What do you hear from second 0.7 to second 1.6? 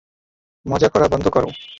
করা বন্ধ করো।